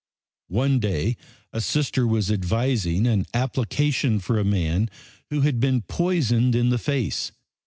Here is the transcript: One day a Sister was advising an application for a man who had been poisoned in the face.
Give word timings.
One 0.47 0.79
day 0.79 1.15
a 1.53 1.61
Sister 1.61 2.07
was 2.07 2.31
advising 2.31 3.05
an 3.05 3.27
application 3.35 4.17
for 4.17 4.39
a 4.39 4.43
man 4.43 4.89
who 5.29 5.41
had 5.41 5.59
been 5.59 5.83
poisoned 5.83 6.55
in 6.55 6.69
the 6.71 6.79
face. 6.79 7.31